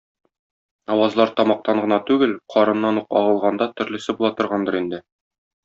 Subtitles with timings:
[0.95, 5.05] Авазлар тамактан гына түгел, карыннан ук агылганда төрлесе була торгандыр инде.